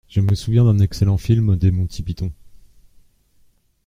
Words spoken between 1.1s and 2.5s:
film des Monty Python.